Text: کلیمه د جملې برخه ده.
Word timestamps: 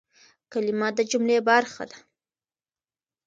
کلیمه 0.51 0.89
د 0.97 0.99
جملې 1.11 1.37
برخه 1.49 1.83
ده. 1.91 1.97